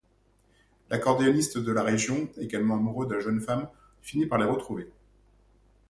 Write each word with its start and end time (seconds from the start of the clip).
L'accordéoniste 0.89 1.59
de 1.59 1.71
la 1.71 1.83
région, 1.83 2.27
également 2.39 2.73
amoureux 2.73 3.05
de 3.05 3.13
la 3.13 3.19
jeune 3.19 3.39
femme, 3.39 3.69
finit 4.01 4.25
par 4.25 4.39
les 4.39 4.45
retrouver. 4.47 4.91